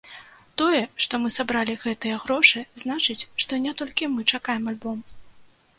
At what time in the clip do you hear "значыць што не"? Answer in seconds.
2.85-3.77